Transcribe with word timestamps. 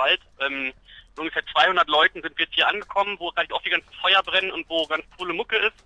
Wald. 0.00 0.20
Ähm, 0.40 0.64
mit 0.64 1.18
ungefähr 1.18 1.42
200 1.52 1.88
Leuten 1.88 2.22
sind 2.22 2.36
wir 2.38 2.46
jetzt 2.46 2.54
hier 2.54 2.68
angekommen, 2.68 3.16
wo 3.18 3.30
gleich 3.30 3.52
auch 3.52 3.62
die 3.62 3.70
ganzen 3.70 3.92
Feuer 4.00 4.22
brennen 4.22 4.50
und 4.52 4.68
wo 4.68 4.86
ganz 4.86 5.04
coole 5.18 5.34
Mucke 5.34 5.56
ist. 5.56 5.76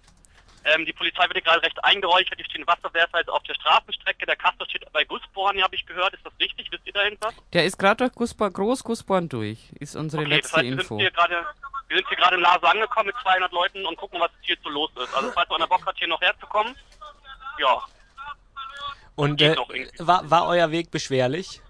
Ähm, 0.65 0.87
die 0.87 0.93
Polizei 0.93 1.25
wird 1.25 1.35
hier 1.35 1.43
gerade 1.43 1.63
recht 1.63 1.83
eingeräuchert, 1.85 2.39
die 2.39 2.45
stehen 2.45 2.67
Wasserwerfer 2.67 3.19
jetzt 3.19 3.29
auf 3.29 3.43
der 3.43 3.55
Straßenstrecke. 3.55 4.25
Der 4.25 4.37
Kasper 4.37 4.65
steht 4.67 4.91
bei 4.93 5.05
Gusborn, 5.05 5.63
habe 5.63 5.75
ich 5.75 5.85
gehört. 5.85 6.15
Ist 6.15 6.25
das 6.25 6.33
richtig? 6.41 6.71
Wisst 6.71 6.87
ihr 6.87 6.93
dahinter? 6.93 7.33
Der 7.53 7.65
ist 7.65 7.79
gerade 7.79 7.97
durch 7.97 8.13
Gusborn, 8.13 8.53
Groß 8.53 8.83
Gusborn 8.85 9.29
durch, 9.29 9.59
ist 9.81 9.95
unsere 9.97 10.23
Okay, 10.23 10.31
das 10.31 10.39
letzte 10.39 10.57
heißt, 10.57 10.65
wir 10.65 10.73
Info. 10.73 10.85
sind 10.97 11.01
hier 11.01 11.11
gerade 11.11 11.45
wir 11.89 11.99
sind 11.99 12.09
hier 12.09 12.17
gerade 12.17 12.37
in 12.37 12.43
Lase 12.43 12.67
angekommen 12.67 13.07
mit 13.09 13.17
200 13.23 13.53
Leuten 13.53 13.85
und 13.85 13.97
gucken, 13.97 14.19
was 14.21 14.31
hier 14.41 14.57
so 14.63 14.71
los 14.71 14.91
ist. 14.97 15.15
Also 15.15 15.31
falls 15.33 15.51
einer 15.51 15.67
Bock 15.67 15.85
hat, 15.87 15.97
hier 15.99 16.09
noch 16.09 16.21
herzukommen, 16.21 16.75
ja. 17.59 17.83
Und 19.17 19.41
äh, 19.43 19.55
war, 19.99 20.29
war 20.31 20.47
euer 20.49 20.71
Weg 20.71 20.91
beschwerlich? 20.91 21.61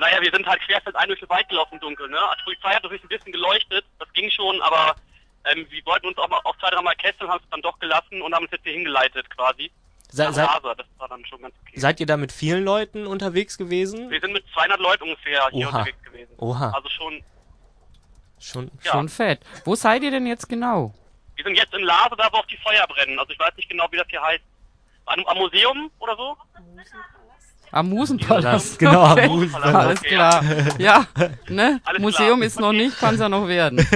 Naja, 0.00 0.18
wir 0.22 0.30
sind 0.32 0.46
halt 0.46 0.60
querfeldein 0.62 1.08
durch 1.08 1.20
den 1.20 1.28
Wald 1.28 1.46
gelaufen 1.50 1.74
im 1.74 1.80
Dunkeln, 1.80 2.10
ne? 2.10 2.18
Die 2.38 2.44
Polizei 2.44 2.70
hat 2.70 2.82
natürlich 2.82 3.04
ein 3.04 3.08
bisschen 3.08 3.32
geleuchtet, 3.32 3.84
das 3.98 4.10
ging 4.14 4.30
schon, 4.30 4.60
aber 4.62 4.96
ähm, 5.44 5.66
wir 5.68 5.84
wollten 5.84 6.06
uns 6.06 6.16
auch 6.16 6.28
mal 6.28 6.40
auch 6.44 6.56
zwei, 6.56 6.70
dreimal 6.70 6.96
kesseln, 6.96 7.30
haben 7.30 7.42
es 7.44 7.50
dann 7.50 7.60
doch 7.60 7.78
gelassen 7.78 8.22
und 8.22 8.34
haben 8.34 8.44
uns 8.44 8.52
jetzt 8.52 8.62
hier 8.62 8.72
hingeleitet 8.72 9.28
quasi. 9.28 9.70
Se, 10.08 10.32
seid, 10.32 10.46
Lase, 10.46 10.74
das 10.74 10.86
war 10.96 11.08
dann 11.08 11.24
schon 11.26 11.42
ganz 11.42 11.54
okay. 11.60 11.78
seid 11.78 12.00
ihr 12.00 12.06
da 12.06 12.16
mit 12.16 12.32
vielen 12.32 12.64
Leuten 12.64 13.06
unterwegs 13.06 13.58
gewesen? 13.58 14.08
Wir 14.08 14.20
sind 14.20 14.32
mit 14.32 14.44
200 14.54 14.80
Leuten 14.80 15.02
ungefähr 15.02 15.48
hier 15.52 15.68
Oha. 15.68 15.78
unterwegs 15.78 16.02
gewesen. 16.02 16.34
Oha. 16.38 16.70
Also 16.70 16.88
schon, 16.88 17.22
Schon. 18.40 18.70
ja. 18.82 18.92
Schon 18.92 19.08
fett. 19.10 19.40
Wo 19.66 19.74
seid 19.74 20.02
ihr 20.02 20.10
denn 20.10 20.26
jetzt 20.26 20.48
genau? 20.48 20.94
Wir 21.36 21.44
sind 21.44 21.56
jetzt 21.56 21.74
in 21.74 21.82
Lase, 21.82 22.16
da 22.16 22.28
wo 22.32 22.38
auch 22.38 22.46
die 22.46 22.56
Feuer 22.56 22.86
brennen. 22.86 23.18
Also 23.18 23.32
ich 23.32 23.38
weiß 23.38 23.54
nicht 23.56 23.68
genau, 23.68 23.86
wie 23.90 23.98
das 23.98 24.06
hier 24.08 24.22
heißt. 24.22 24.44
Am, 25.04 25.26
am 25.26 25.36
Museum 25.36 25.90
oder 25.98 26.16
so? 26.16 26.36
Am 27.72 27.88
Musenpalast. 27.88 28.78
Genau, 28.78 29.02
am 29.04 29.12
Okay. 29.18 29.28
Musenpalast. 29.28 29.74
Alles 29.76 30.02
klar. 30.02 30.44
Ja, 30.78 31.06
ne? 31.48 31.80
Alles 31.84 32.00
Museum 32.02 32.38
klar. 32.38 32.46
ist 32.46 32.60
noch 32.60 32.72
nicht, 32.72 32.98
kann 32.98 33.14
es 33.14 33.20
ja 33.20 33.28
noch 33.28 33.46
werden. 33.48 33.86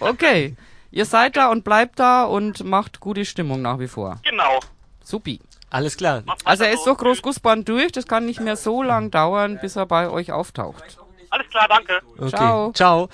Okay. 0.00 0.56
Ihr 0.90 1.04
seid 1.04 1.36
da 1.36 1.50
und 1.50 1.64
bleibt 1.64 1.98
da 1.98 2.24
und 2.24 2.64
macht 2.64 3.00
gute 3.00 3.24
Stimmung 3.24 3.62
nach 3.62 3.78
wie 3.78 3.88
vor. 3.88 4.20
Genau. 4.22 4.60
Supi. 5.02 5.40
Alles 5.70 5.96
klar. 5.96 6.22
Also 6.44 6.64
er 6.64 6.72
ist 6.72 6.84
so. 6.84 6.90
durch 6.90 6.98
Großgussbahn 6.98 7.64
durch, 7.64 7.92
das 7.92 8.06
kann 8.06 8.24
nicht 8.24 8.40
mehr 8.40 8.56
so 8.56 8.82
lang 8.82 9.10
dauern, 9.10 9.58
bis 9.60 9.76
er 9.76 9.86
bei 9.86 10.08
euch 10.08 10.32
auftaucht. 10.32 10.98
Alles 11.30 11.48
klar, 11.50 11.66
danke. 11.68 12.00
Okay. 12.18 12.28
Ciao. 12.30 12.72
Ciao. 12.72 13.08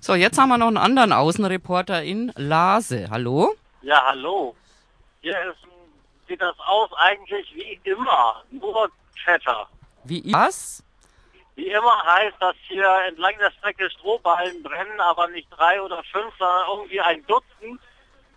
So, 0.00 0.14
jetzt 0.14 0.36
haben 0.38 0.48
wir 0.48 0.58
noch 0.58 0.66
einen 0.66 0.76
anderen 0.76 1.12
Außenreporter 1.12 2.02
in 2.02 2.32
Lase. 2.36 3.08
Hallo? 3.10 3.54
Ja, 3.82 4.02
hallo. 4.08 4.54
Hier 5.22 5.32
ist, 5.50 5.58
sieht 6.28 6.40
das 6.40 6.56
aus 6.66 6.90
eigentlich 6.98 7.46
wie 7.54 7.80
immer, 7.88 8.42
nur 8.50 8.90
fetter. 9.24 9.68
Wie 10.04 10.22
was? 10.32 10.82
Wie 11.54 11.68
immer 11.68 12.02
heißt, 12.04 12.36
dass 12.40 12.54
hier 12.68 12.88
entlang 13.08 13.34
der 13.38 13.50
Strecke 13.52 13.88
Strohballen 13.90 14.62
brennen, 14.62 15.00
aber 15.00 15.26
nicht 15.28 15.48
drei 15.50 15.80
oder 15.80 16.02
fünf, 16.12 16.34
sondern 16.38 16.68
irgendwie 16.68 17.00
ein 17.00 17.24
Dutzend 17.26 17.80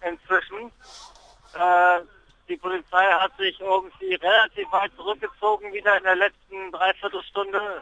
inzwischen. 0.02 0.72
Äh, 1.54 2.02
die 2.48 2.58
Polizei 2.58 3.06
hat 3.12 3.36
sich 3.38 3.60
irgendwie 3.60 4.16
relativ 4.16 4.72
weit 4.72 4.92
zurückgezogen, 4.96 5.72
wieder 5.74 5.98
in 5.98 6.04
der 6.04 6.16
letzten 6.16 6.72
Dreiviertelstunde. 6.72 7.82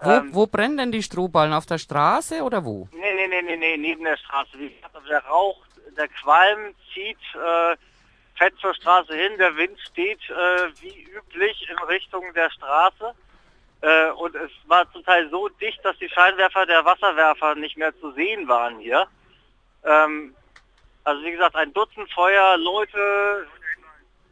Wo, 0.00 0.10
Ähm. 0.10 0.34
wo 0.34 0.46
brennen 0.46 0.76
denn 0.76 0.92
die 0.92 1.02
Strohballen? 1.02 1.52
Auf 1.52 1.66
der 1.66 1.78
Straße 1.78 2.42
oder 2.42 2.64
wo? 2.64 2.88
Nee, 2.92 3.14
nee, 3.14 3.26
nee, 3.28 3.42
nee, 3.42 3.56
nee, 3.56 3.76
neben 3.76 4.04
der 4.04 4.16
Straße. 4.16 4.50
Wie 4.58 4.70
gesagt, 4.70 4.94
der 5.08 5.24
Rauch, 5.24 5.58
der 5.96 6.08
Qualm 6.08 6.74
zieht 6.92 7.18
äh, 7.34 7.76
fett 8.36 8.56
zur 8.58 8.74
Straße 8.74 9.14
hin, 9.14 9.38
der 9.38 9.56
Wind 9.56 9.78
steht 9.80 10.20
äh, 10.30 10.68
wie 10.80 11.02
üblich 11.04 11.68
in 11.68 11.78
Richtung 11.86 12.24
der 12.34 12.50
Straße. 12.50 13.14
Äh, 13.80 14.10
und 14.10 14.34
es 14.34 14.50
war 14.66 14.90
zum 14.92 15.04
Teil 15.04 15.28
so 15.30 15.48
dicht, 15.48 15.84
dass 15.84 15.96
die 15.98 16.08
Scheinwerfer 16.08 16.66
der 16.66 16.84
Wasserwerfer 16.84 17.54
nicht 17.54 17.76
mehr 17.76 17.98
zu 18.00 18.12
sehen 18.12 18.48
waren 18.48 18.78
hier. 18.78 19.06
Ähm, 19.84 20.34
also 21.04 21.22
wie 21.22 21.32
gesagt, 21.32 21.54
ein 21.56 21.72
Dutzend 21.72 22.10
Feuer, 22.12 22.56
Leute, 22.56 23.46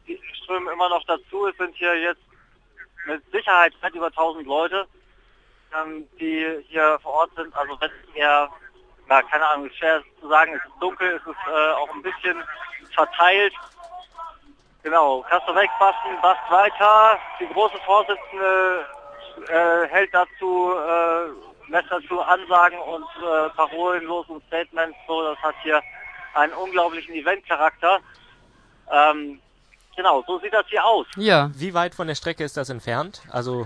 die 0.07 0.19
strömen 0.43 0.73
immer 0.73 0.89
noch 0.89 1.03
dazu. 1.05 1.47
Es 1.47 1.57
sind 1.57 1.75
hier 1.75 1.95
jetzt 1.99 2.21
mit 3.05 3.21
Sicherheit 3.31 3.73
weit 3.81 3.93
über 3.93 4.07
1000 4.07 4.47
Leute 4.47 4.87
ähm, 5.75 6.07
die 6.19 6.63
hier 6.67 6.99
vor 7.01 7.13
Ort 7.13 7.31
sind. 7.35 7.55
Also 7.55 7.79
wenn 7.79 7.91
eher, 8.13 8.49
na, 9.07 9.21
keine 9.23 9.45
Ahnung, 9.45 9.69
schwer 9.77 10.01
zu 10.19 10.29
sagen, 10.29 10.53
es 10.53 10.63
ist 10.63 10.81
dunkel, 10.81 11.19
es 11.21 11.27
ist 11.27 11.47
äh, 11.47 11.71
auch 11.71 11.89
ein 11.93 12.01
bisschen 12.01 12.43
verteilt. 12.93 13.53
Genau, 14.83 15.21
Kassel 15.29 15.55
weg, 15.55 15.69
Basten, 15.79 16.21
Bast 16.21 16.41
weiter. 16.51 17.17
Die 17.39 17.47
große 17.47 17.77
Vorsitzende 17.85 18.85
äh, 19.47 19.87
hält 19.87 20.13
dazu, 20.13 20.73
äh, 20.75 21.71
lässt 21.71 21.89
dazu 21.89 22.19
Ansagen 22.21 22.77
und 22.79 23.05
äh, 23.23 23.49
Parolen 23.55 24.03
los 24.03 24.27
und 24.27 24.43
Statements. 24.47 24.97
So, 25.07 25.23
das 25.23 25.37
hat 25.41 25.55
hier 25.63 25.81
einen 26.33 26.51
unglaublichen 26.53 27.15
Eventcharakter. 27.15 27.99
Ähm, 28.91 29.39
genau, 29.95 30.21
so 30.27 30.37
sieht 30.39 30.53
das 30.53 30.65
hier 30.67 30.83
aus. 30.83 31.07
Ja. 31.15 31.49
Wie 31.55 31.73
weit 31.73 31.95
von 31.95 32.07
der 32.07 32.15
Strecke 32.15 32.43
ist 32.43 32.57
das 32.57 32.69
entfernt? 32.69 33.21
Also, 33.31 33.65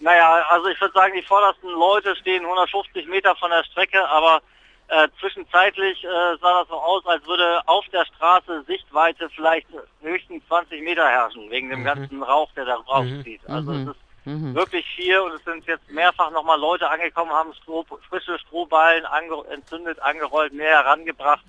Naja, 0.00 0.44
also 0.48 0.66
ich 0.66 0.80
würde 0.80 0.94
sagen, 0.94 1.14
die 1.14 1.22
vordersten 1.22 1.70
Leute 1.70 2.16
stehen 2.16 2.42
150 2.44 3.06
Meter 3.06 3.36
von 3.36 3.50
der 3.50 3.62
Strecke, 3.62 4.06
aber 4.08 4.42
äh, 4.90 5.08
zwischenzeitlich 5.18 6.04
äh, 6.04 6.36
sah 6.40 6.60
das 6.60 6.68
so 6.68 6.74
aus, 6.74 7.06
als 7.06 7.24
würde 7.26 7.60
auf 7.66 7.86
der 7.88 8.04
Straße 8.04 8.64
Sichtweite 8.64 9.28
vielleicht 9.30 9.66
höchstens 10.02 10.42
20 10.48 10.82
Meter 10.82 11.08
herrschen, 11.08 11.50
wegen 11.50 11.70
dem 11.70 11.84
ganzen 11.84 12.22
Rauch, 12.22 12.50
der 12.52 12.64
da 12.66 12.74
rauszieht. 12.76 13.40
Also 13.48 13.72
es 13.72 13.86
ist 13.88 14.00
Mhm. 14.24 14.54
wirklich 14.54 14.86
viel 14.94 15.18
und 15.18 15.32
es 15.32 15.44
sind 15.44 15.66
jetzt 15.66 15.90
mehrfach 15.90 16.30
nochmal 16.30 16.60
Leute 16.60 16.88
angekommen, 16.90 17.30
haben 17.30 17.54
Stroh, 17.54 17.84
frische 18.08 18.38
Strohballen 18.38 19.06
ange 19.06 19.44
entzündet, 19.50 19.98
angerollt, 20.00 20.52
näher 20.52 20.84
herangebracht. 20.84 21.44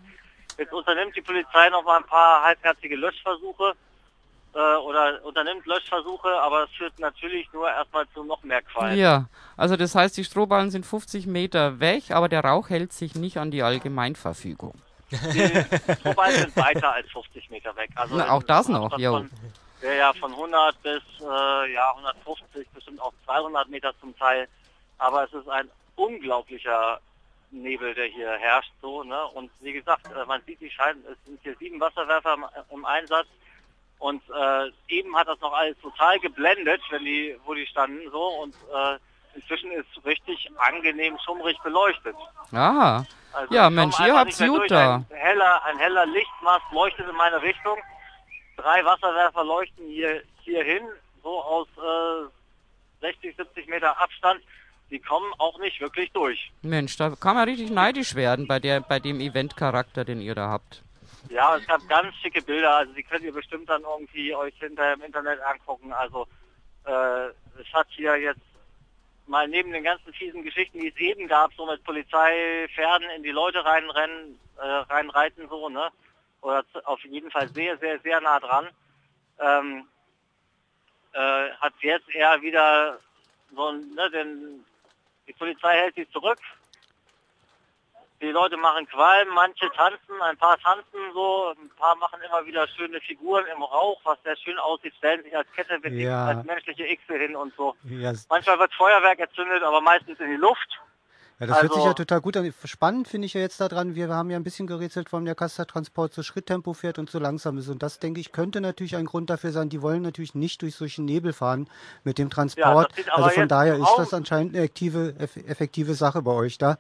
Jetzt 0.58 0.72
unternimmt 0.73 1.16
die 1.16 1.22
Polizei 1.22 1.69
nochmal 1.69 1.97
ein 1.97 2.06
paar 2.06 2.44
halbherzige 2.44 2.96
Löschversuche 2.96 3.73
äh, 4.53 4.75
oder 4.78 5.23
unternimmt 5.23 5.66
Löschversuche, 5.66 6.29
aber 6.41 6.63
es 6.63 6.69
führt 6.72 6.97
natürlich 7.00 7.51
nur 7.53 7.69
erstmal 7.69 8.07
zu 8.13 8.23
noch 8.23 8.44
mehr 8.44 8.62
Qualm. 8.62 8.97
Ja, 8.97 9.25
also 9.57 9.78
das 9.78 9.95
heißt, 9.95 10.17
die 10.17 10.23
Strohballen 10.23 10.72
sind 10.72 10.85
50 10.85 11.28
Meter 11.28 11.79
weg, 11.79 12.12
aber 12.12 12.29
der 12.29 12.44
Rauch 12.44 12.69
hält 12.69 12.94
sich 12.94 13.16
nicht 13.16 13.38
an 13.38 13.51
die 13.51 13.63
Allgemeinverfügung. 13.63 14.73
Die 15.11 15.66
Strohballen 16.00 16.35
sind 16.35 16.56
weiter 16.56 16.94
als 16.94 17.09
50 17.11 17.50
Meter 17.50 17.75
weg. 17.75 17.90
Also 17.95 18.16
Na, 18.16 18.29
auch 18.29 18.44
das 18.44 18.67
noch, 18.67 18.97
ja, 18.97 19.23
ja, 19.81 20.13
von 20.13 20.31
100 20.31 20.81
bis 20.84 21.01
äh, 21.22 21.73
ja 21.73 21.91
150, 21.95 22.69
bestimmt 22.69 23.01
auch 23.01 23.13
200 23.25 23.67
Meter 23.69 23.94
zum 24.00 24.17
Teil. 24.17 24.47
Aber 24.97 25.23
es 25.23 25.34
ist 25.34 25.50
ein 25.50 25.69
unglaublicher 25.95 27.00
Nebel, 27.51 27.94
der 27.94 28.06
hier 28.06 28.31
herrscht, 28.31 28.72
so, 28.81 29.03
ne? 29.03 29.25
Und 29.28 29.51
wie 29.59 29.73
gesagt, 29.73 30.06
äh, 30.07 30.25
man 30.25 30.41
sieht 30.45 30.61
die 30.61 30.69
Scheinen, 30.69 31.03
es 31.11 31.17
sind 31.25 31.40
hier 31.41 31.56
sieben 31.57 31.79
Wasserwerfer 31.79 32.35
im, 32.35 32.45
im 32.72 32.85
Einsatz. 32.85 33.28
Und 34.01 34.23
äh, 34.29 34.72
eben 34.95 35.16
hat 35.16 35.28
das 35.28 35.39
noch 35.41 35.53
alles 35.53 35.78
total 35.79 36.19
geblendet, 36.19 36.81
wenn 36.89 37.06
die, 37.06 37.38
wo 37.45 37.53
die 37.53 37.67
standen, 37.67 38.09
so. 38.09 38.23
Und 38.41 38.56
äh, 38.73 38.97
inzwischen 39.35 39.72
ist 39.73 39.85
richtig 40.03 40.50
angenehm 40.57 41.16
schummrig 41.23 41.56
beleuchtet. 41.62 42.16
Aha. 42.51 43.06
Also 43.31 43.53
Ja, 43.53 43.69
Mensch, 43.69 44.00
ihr 44.00 44.17
habt's 44.17 44.40
gut 44.40 44.72
da. 44.72 44.95
Ein 44.95 45.06
heller, 45.11 45.63
ein 45.66 45.78
heller 45.78 46.07
Lichtmast 46.07 46.66
leuchtet 46.72 47.07
in 47.07 47.16
meine 47.16 47.44
Richtung. 47.44 47.78
Drei 48.57 48.84
Wasserwerfer 48.84 49.44
leuchten 49.44 49.85
hier, 49.88 50.23
hier 50.40 50.63
hin, 50.63 50.81
so 51.22 51.40
aus 51.40 51.67
äh, 51.78 52.28
60, 53.01 53.35
70 53.38 53.67
Meter 53.67 54.01
Abstand. 54.01 54.41
Die 54.90 55.00
kommen 55.00 55.31
auch 55.38 55.59
nicht 55.59 55.79
wirklich 55.79 56.11
durch. 56.11 56.51
Mensch, 56.63 56.97
da 56.97 57.11
kann 57.11 57.35
man 57.35 57.47
richtig 57.47 57.69
neidisch 57.69 58.16
werden 58.16 58.47
bei, 58.47 58.59
der, 58.59 58.81
bei 58.81 59.00
dem 59.00 59.19
Eventcharakter, 59.19 60.06
den 60.06 60.22
ihr 60.22 60.34
da 60.34 60.50
habt. 60.50 60.81
Ja, 61.30 61.56
es 61.56 61.66
gab 61.68 61.88
ganz 61.88 62.16
schicke 62.16 62.42
Bilder, 62.42 62.76
also 62.76 62.94
die 62.94 63.04
könnt 63.04 63.24
ihr 63.24 63.34
bestimmt 63.34 63.70
dann 63.70 63.84
irgendwie 63.84 64.36
euch 64.36 64.56
hinterher 64.59 64.94
im 64.94 65.04
Internet 65.04 65.40
angucken. 65.42 65.94
Also 65.94 66.28
äh, 66.86 67.28
es 67.59 67.72
hat 67.74 67.88
hier 67.90 68.18
jetzt 68.18 68.42
mal 69.28 69.48
neben 69.48 69.72
den 69.72 69.84
ganzen 69.84 70.14
fiesen 70.14 70.44
Geschichten, 70.44 70.80
die 70.80 70.90
es 70.90 70.97
eben 70.97 71.28
gab, 71.28 71.53
so 71.53 71.66
mit 71.66 71.84
Polizei, 71.84 72.68
Pferden 72.76 73.09
in 73.12 73.23
die 73.23 73.32
Leute 73.32 73.64
reinrennen, 73.64 74.40
äh, 74.58 74.66
reinreiten 74.66 75.47
so, 75.47 75.70
ne? 75.70 75.90
Oder 76.41 76.66
auf 76.85 77.02
jeden 77.06 77.29
Fall 77.29 77.47
sehr, 77.50 77.78
sehr, 77.78 78.00
sehr 78.00 78.20
nah 78.20 78.40
dran. 78.40 78.67
Ähm, 79.40 79.88
äh, 81.14 81.50
hat 81.52 81.74
jetzt 81.82 82.09
eher 82.09 82.41
wieder 82.41 83.00
so 83.56 83.72
ne, 83.72 84.09
denn 84.12 84.66
die 85.28 85.34
Polizei 85.34 85.76
hält 85.76 85.96
sich 85.96 86.09
zurück, 86.12 86.40
die 88.22 88.29
Leute 88.32 88.56
machen 88.58 88.88
Qualm, 88.88 89.29
manche 89.34 89.70
tanzen, 89.76 90.22
ein 90.22 90.38
paar 90.38 90.58
tanzen 90.59 91.00
so, 91.14 91.53
ein 91.59 91.70
paar 91.78 91.96
machen 91.96 92.20
immer 92.26 92.46
wieder 92.46 92.68
schöne 92.68 93.00
Figuren 93.02 93.46
im 93.56 93.62
Rauch, 93.64 94.00
was 94.03 94.18
sehr 94.23 94.38
schön 94.38 94.58
aussieht, 94.59 94.94
stellen 94.97 95.23
sich 95.23 95.35
als 95.35 95.47
Kette 95.56 95.79
mit 95.79 95.94
Ja. 95.94 96.26
als 96.28 96.46
menschliche 96.46 96.84
Xe 96.84 97.18
hin 97.18 97.35
und 97.35 97.53
so. 97.58 97.76
ja, 97.84 98.14
Manchmal 98.29 98.59
wird 98.59 98.73
Feuerwerk 98.76 99.20
erzündet, 99.20 99.64
aber 99.64 99.82
meistens 99.82 100.20
in 100.20 100.29
die 100.29 100.35
Luft. 100.38 100.79
Ja, 101.40 101.47
das 101.47 101.56
hört 101.64 101.72
sich 101.73 101.78
Also- 101.78 101.88
ja 101.88 101.94
total 101.96 102.22
gut 102.22 102.38
an. 102.38 102.53
Spannend 102.66 103.08
finde 103.08 103.26
ich 103.26 103.34
ja 103.34 103.41
jetzt 103.41 103.59
daran, 103.59 103.96
wir 103.96 104.09
haben 104.09 104.29
ja 104.29 104.38
ein 104.38 104.44
bisschen 104.44 104.67
gerätselt, 104.67 105.12
warum 105.12 105.26
der 105.26 105.34
Kassertransport 105.34 106.14
so 106.14 106.22
Schritttempo 106.22 106.74
fährt 106.74 107.00
und 107.00 107.09
so 107.09 107.17
langsam 107.17 107.58
ist. 107.58 107.67
Und 107.67 107.82
das, 107.82 107.97
denke 107.97 108.20
ich, 108.20 108.32
könnte 108.32 108.62
natürlich 108.62 108.96
ein 108.96 109.06
Grund 109.08 109.32
dafür 109.32 109.52
sein, 109.52 109.67
die 109.70 109.82
wollen 109.82 110.03
natürlich 110.03 110.35
nicht 110.35 110.62
durch 110.62 110.76
solchen 110.76 111.06
Nebel 111.06 111.34
fahren 111.34 111.67
mit 112.03 112.20
dem 112.20 112.29
Transport. 112.29 112.91
aber 113.09 113.24
also 113.26 113.29
von 113.32 113.47
daher 113.47 113.74
ist 113.78 113.96
das 113.97 114.14
anscheinend 114.14 114.53
eine 114.56 114.66
aktive, 114.66 115.16
eff 115.17 115.35
effektive 115.38 115.96
Sache 115.96 116.22
bei 116.22 116.32
euch 116.32 116.59
da. 116.59 116.78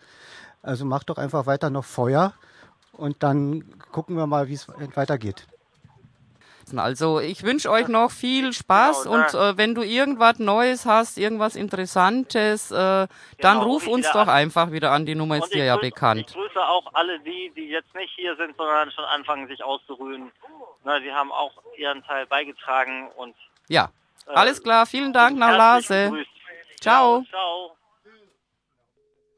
Also 0.63 0.85
macht 0.85 1.09
doch 1.09 1.17
einfach 1.17 1.45
weiter 1.45 1.69
noch 1.69 1.85
Feuer 1.85 2.33
und 2.93 3.23
dann 3.23 3.63
gucken 3.91 4.15
wir 4.15 4.27
mal, 4.27 4.47
wie 4.47 4.53
es 4.53 4.67
weitergeht. 4.95 5.47
Also 6.75 7.19
ich 7.19 7.43
wünsche 7.43 7.69
euch 7.69 7.87
noch 7.89 8.11
viel 8.11 8.53
Spaß 8.53 9.03
Genau, 9.03 9.15
und 9.15 9.33
äh, 9.33 9.57
wenn 9.57 9.75
du 9.75 9.81
irgendwas 9.81 10.39
Neues 10.39 10.85
hast, 10.85 11.17
irgendwas 11.17 11.55
Interessantes, 11.57 12.71
äh, 12.71 12.75
dann 12.75 13.09
Genau, 13.39 13.63
ruf 13.63 13.87
ruf 13.87 13.93
uns 13.95 14.09
doch 14.11 14.21
an. 14.21 14.29
einfach 14.29 14.71
wieder 14.71 14.91
an. 14.91 15.05
Die 15.05 15.15
Nummer 15.15 15.37
ist 15.39 15.53
dir 15.53 15.65
ja 15.65 15.75
grüße- 15.75 15.81
bekannt. 15.81 16.25
Ich 16.29 16.33
grüße 16.33 16.61
auch 16.61 16.93
alle 16.93 17.19
die, 17.21 17.51
die 17.57 17.67
jetzt 17.67 17.93
nicht 17.95 18.13
hier 18.15 18.37
sind, 18.37 18.55
sondern 18.55 18.89
schon 18.91 19.03
anfangen, 19.03 19.47
sich 19.47 19.61
auszuruhen. 19.63 20.31
Na, 20.85 20.99
die 20.99 21.11
haben 21.11 21.31
auch 21.33 21.51
ihren 21.77 22.03
Teil 22.03 22.25
beigetragen 22.27 23.09
und 23.17 23.35
Ja, 23.67 23.89
alles 24.27 24.61
klar. 24.63 24.85
Vielen 24.85 25.11
Dank 25.11 25.37
nach 25.37 25.57
Lase. 25.57 26.13
Ciao. 26.79 27.23
Ciao. 27.29 27.75